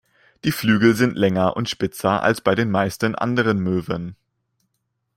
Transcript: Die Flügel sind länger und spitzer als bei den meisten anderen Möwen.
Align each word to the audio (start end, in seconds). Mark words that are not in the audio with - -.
Die 0.45 0.51
Flügel 0.51 0.95
sind 0.95 1.15
länger 1.15 1.55
und 1.55 1.69
spitzer 1.69 2.23
als 2.23 2.41
bei 2.41 2.55
den 2.55 2.71
meisten 2.71 3.13
anderen 3.13 3.59
Möwen. 3.59 4.15